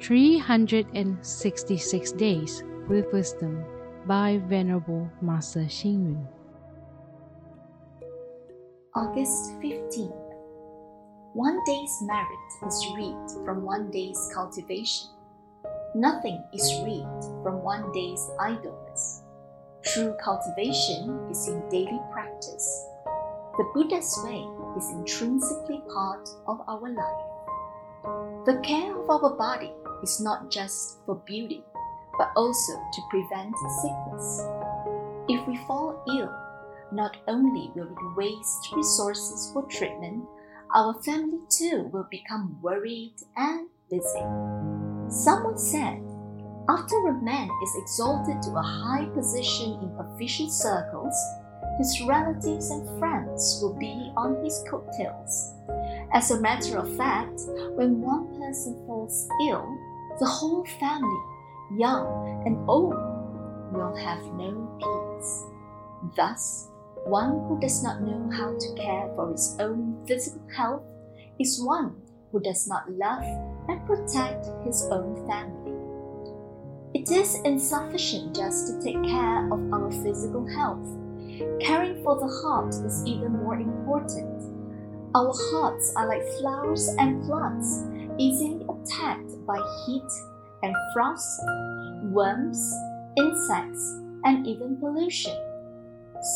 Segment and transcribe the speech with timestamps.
[0.00, 3.62] 366 Days with Wisdom
[4.06, 6.26] by Venerable Master Xing.
[8.94, 10.32] August 15th.
[11.34, 12.26] One day's merit
[12.66, 15.10] is reaped from one day's cultivation.
[15.94, 19.22] Nothing is reaped from one day's idleness.
[19.84, 22.86] True cultivation is in daily practice.
[23.58, 24.46] The Buddha's way
[24.78, 27.29] is intrinsically part of our life.
[28.02, 31.62] The care of our body is not just for beauty,
[32.16, 34.46] but also to prevent sickness.
[35.28, 36.32] If we fall ill,
[36.92, 40.24] not only will we waste resources for treatment,
[40.74, 44.24] our family too will become worried and busy.
[45.08, 46.02] Someone said,
[46.68, 51.14] after a man is exalted to a high position in official circles,
[51.78, 55.52] his relatives and friends will be on his coattails.
[56.12, 57.42] As a matter of fact,
[57.76, 59.78] when one person falls ill,
[60.18, 61.20] the whole family,
[61.78, 62.94] young and old,
[63.72, 65.44] will have no peace.
[66.16, 66.68] Thus,
[67.04, 70.82] one who does not know how to care for his own physical health
[71.38, 71.94] is one
[72.32, 73.22] who does not love
[73.68, 75.70] and protect his own family.
[76.92, 80.88] It is insufficient just to take care of our physical health.
[81.60, 84.39] Caring for the heart is even more important
[85.14, 87.82] our hearts are like flowers and plants,
[88.18, 90.08] easily attacked by heat
[90.62, 91.40] and frost,
[92.04, 92.72] worms,
[93.16, 95.36] insects, and even pollution.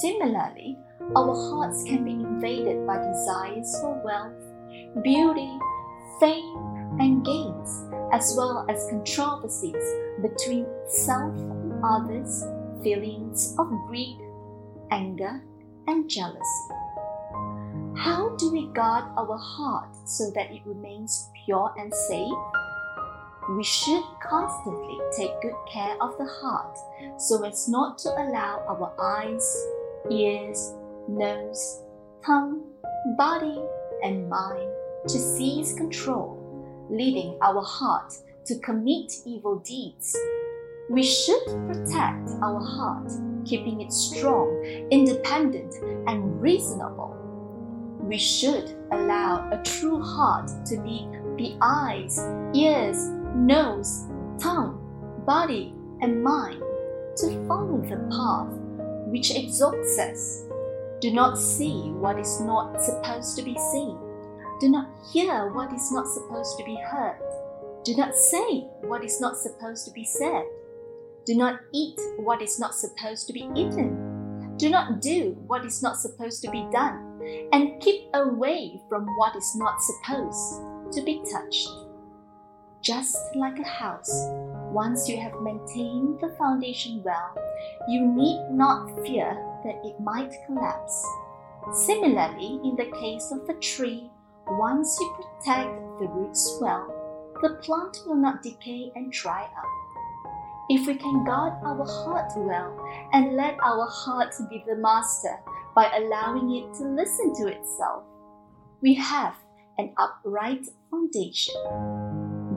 [0.00, 0.78] Similarly,
[1.14, 5.58] our hearts can be invaded by desires for wealth, beauty,
[6.18, 9.84] fame, and gains, as well as controversies
[10.22, 12.44] between self and others,
[12.82, 14.18] feelings of greed,
[14.90, 15.42] anger,
[15.88, 16.81] and jealousy.
[17.96, 22.32] How do we guard our heart so that it remains pure and safe?
[23.50, 26.78] We should constantly take good care of the heart
[27.18, 29.66] so as not to allow our eyes,
[30.10, 30.72] ears,
[31.06, 31.82] nose,
[32.24, 32.62] tongue,
[33.18, 33.60] body,
[34.02, 34.70] and mind
[35.08, 36.38] to seize control,
[36.88, 38.14] leading our heart
[38.46, 40.16] to commit evil deeds.
[40.88, 43.12] We should protect our heart,
[43.44, 45.74] keeping it strong, independent,
[46.08, 47.21] and reasonable
[48.12, 51.08] we should allow a true heart to be
[51.38, 52.20] the eyes,
[52.54, 54.04] ears, nose,
[54.38, 54.76] tongue,
[55.26, 56.62] body, and mind
[57.16, 58.52] to follow the path
[59.10, 60.44] which exalts us.
[61.00, 63.96] Do not see what is not supposed to be seen.
[64.60, 67.16] Do not hear what is not supposed to be heard.
[67.82, 70.44] Do not say what is not supposed to be said.
[71.24, 74.12] Do not eat what is not supposed to be eaten
[74.62, 77.11] do not do what is not supposed to be done,
[77.52, 80.62] and keep away from what is not supposed
[80.92, 81.68] to be touched.
[82.82, 84.10] Just like a house,
[84.72, 87.36] once you have maintained the foundation well,
[87.88, 89.34] you need not fear
[89.64, 91.06] that it might collapse.
[91.72, 94.10] Similarly, in the case of a tree,
[94.46, 96.92] once you protect the roots well,
[97.40, 99.82] the plant will not decay and dry up.
[100.68, 102.74] If we can guard our heart well
[103.12, 105.38] and let our heart be the master
[105.74, 108.04] by allowing it to listen to itself,
[108.80, 109.34] we have
[109.78, 111.54] an upright foundation.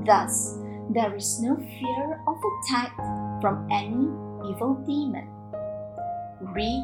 [0.05, 0.57] Thus,
[0.89, 2.95] there is no fear of attack
[3.41, 4.09] from any
[4.49, 5.27] evil demon.
[6.41, 6.83] Read,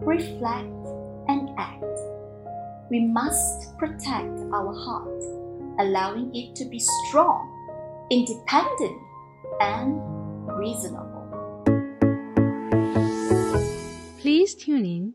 [0.00, 0.86] reflect,
[1.28, 1.84] and act.
[2.90, 5.22] We must protect our heart,
[5.78, 7.46] allowing it to be strong,
[8.10, 9.00] independent,
[9.60, 10.00] and
[10.58, 11.20] reasonable.
[14.18, 15.14] Please tune in,